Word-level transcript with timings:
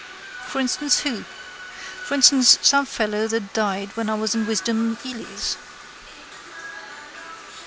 For 0.47 0.59
instance 0.59 1.01
who? 1.01 1.25
For 2.05 2.15
instance 2.15 2.57
some 2.63 2.87
fellow 2.87 3.27
that 3.27 3.53
died 3.53 3.89
when 3.95 4.09
I 4.09 4.15
was 4.15 4.33
in 4.33 4.47
Wisdom 4.47 4.95
Hely's. 5.03 5.57